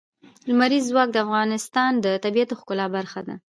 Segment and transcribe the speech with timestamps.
[0.49, 3.35] لمریز ځواک د افغانستان د طبیعت د ښکلا برخه ده.